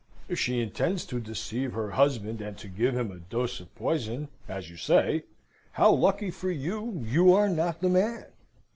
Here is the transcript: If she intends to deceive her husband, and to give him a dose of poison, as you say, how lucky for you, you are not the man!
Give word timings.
If 0.27 0.39
she 0.39 0.61
intends 0.61 1.05
to 1.05 1.19
deceive 1.19 1.73
her 1.73 1.91
husband, 1.91 2.41
and 2.41 2.57
to 2.57 2.67
give 2.67 2.95
him 2.97 3.11
a 3.11 3.19
dose 3.19 3.59
of 3.59 3.75
poison, 3.75 4.29
as 4.47 4.67
you 4.67 4.75
say, 4.75 5.25
how 5.73 5.91
lucky 5.91 6.31
for 6.31 6.49
you, 6.49 7.03
you 7.05 7.33
are 7.35 7.47
not 7.49 7.81
the 7.81 7.89
man! 7.89 8.25